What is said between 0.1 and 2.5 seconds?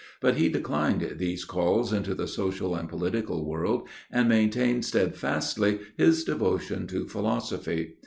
But he declined these calls into the